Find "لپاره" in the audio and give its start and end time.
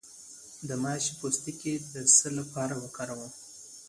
2.37-2.73